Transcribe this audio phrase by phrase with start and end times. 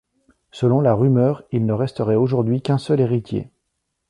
[0.49, 3.51] Selon la rumeur, il ne resterait aujourd'hui qu'un seul héritier.